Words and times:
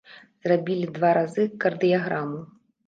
Зрабілі 0.45 0.89
два 0.97 1.13
разы 1.21 1.47
кардыяграму. 1.67 2.47